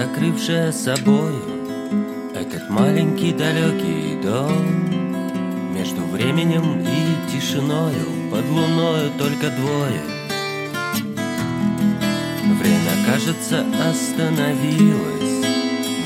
закрывшая 0.00 0.72
собою 0.72 1.42
Этот 2.34 2.70
маленький 2.70 3.32
далекий 3.32 4.18
дом. 4.22 5.74
Между 5.74 6.02
временем 6.02 6.80
и 6.80 7.30
тишиною 7.30 8.06
Под 8.30 8.48
луною 8.48 9.10
только 9.18 9.50
двое. 9.50 10.00
Время, 12.60 12.92
кажется, 13.06 13.64
остановилось 13.90 15.44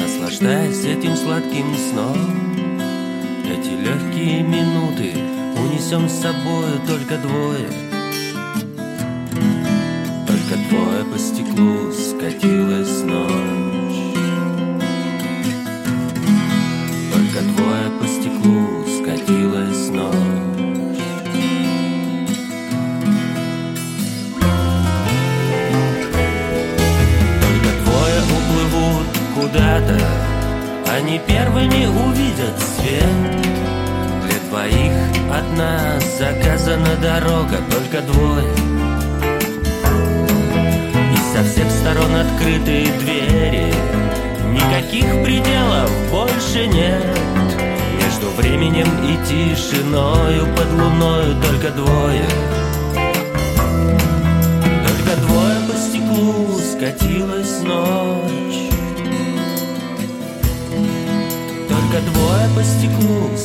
Наслаждаясь 0.00 0.84
этим 0.84 1.14
сладким 1.14 1.76
сном. 1.76 2.16
Эти 3.44 3.72
легкие 3.84 4.42
минуты 4.42 5.12
Унесем 5.58 6.08
с 6.08 6.12
собою 6.12 6.80
только 6.86 7.18
двое. 7.18 7.68
Только 10.26 10.54
двое 10.70 11.04
по 11.04 11.18
стеклу 11.18 11.92
скатилась 11.92 12.61
Они 31.12 31.20
первыми 31.26 31.84
увидят 31.84 32.58
свет. 32.58 33.04
Для 34.24 34.38
двоих 34.48 34.92
одна 35.30 36.00
заказана 36.18 36.96
дорога 37.02 37.58
Только 37.70 38.00
двое. 38.00 38.50
И 41.12 41.36
со 41.36 41.44
всех 41.44 41.70
сторон 41.70 42.16
открытые 42.16 42.86
двери. 43.00 43.74
Никаких 44.54 45.22
пределов 45.22 45.90
больше 46.10 46.66
нет. 46.66 47.04
Между 48.02 48.30
временем 48.30 48.88
и 49.04 49.22
тишиною 49.26 50.46
Под 50.56 50.72
луною 50.72 51.36
только 51.42 51.68
двое. 51.72 52.24
Только 54.86 55.20
двое 55.26 55.56
по 55.68 55.76
стеклу 55.76 56.58
скатилась 56.58 57.60
ночь 57.60 58.41
Только 61.92 62.10
двое 62.10 62.48
по 62.56 62.62
стеклу 62.64 63.36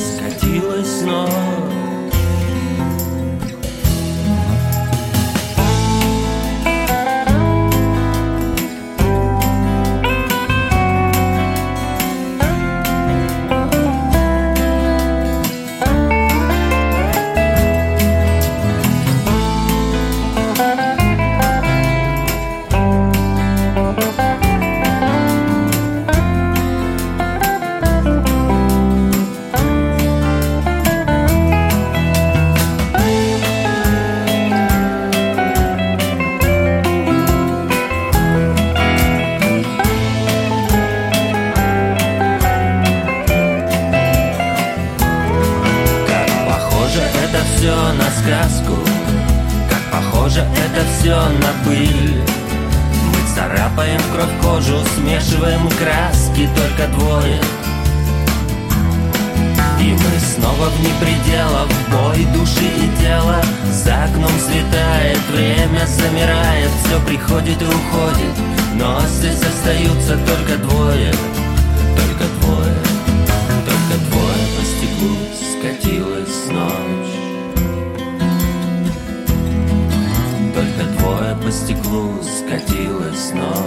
это 47.28 47.44
все 47.56 47.74
на 47.92 48.10
сказку. 48.10 48.78
Как 49.68 50.02
похоже 50.02 50.40
это 50.40 50.84
все 50.98 51.14
на 51.14 51.64
пыль. 51.64 52.22
Мы 52.22 53.34
царапаем 53.34 54.00
кровь 54.12 54.40
кожу 54.42 54.78
Смешиваем 54.96 55.68
краски 55.70 56.48
только 56.56 56.88
двое. 56.96 57.40
И 59.80 59.92
мы 59.92 60.20
снова 60.34 60.70
вне 60.70 60.90
пределов 61.00 61.68
Бой 61.90 62.24
души 62.34 62.64
и 62.64 63.02
тела. 63.02 63.40
За 63.72 64.04
окном 64.04 64.32
светает 64.40 65.18
Время 65.30 65.86
замирает 65.86 66.70
Все 66.84 67.00
приходит 67.06 67.60
и 67.60 67.66
уходит. 67.66 68.34
Но 68.74 69.00
здесь 69.06 69.42
остаются 69.42 70.16
только 70.16 70.56
двое. 70.58 71.12
Только 71.96 72.24
двое 72.40 72.74
только 73.68 73.98
двое 74.10 74.44
по 74.56 74.64
стеклу 74.64 75.16
скатилась 75.58 75.97
стеклу 81.58 82.12
скатилась 82.22 83.32
ночь 83.32 83.57